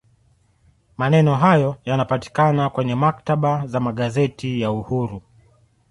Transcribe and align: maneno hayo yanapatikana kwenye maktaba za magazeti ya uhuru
maneno 0.97 1.35
hayo 1.35 1.75
yanapatikana 1.85 2.69
kwenye 2.69 2.95
maktaba 2.95 3.67
za 3.67 3.79
magazeti 3.79 4.61
ya 4.61 4.71
uhuru 4.71 5.21